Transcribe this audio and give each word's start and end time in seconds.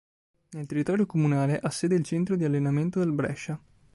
Nel 0.49 0.65
territorio 0.65 1.05
comunale 1.05 1.59
ha 1.59 1.69
sede 1.69 1.93
il 1.93 2.03
centro 2.03 2.35
di 2.35 2.43
allenamento 2.43 2.97
del 2.97 3.11
Brescia. 3.11 3.61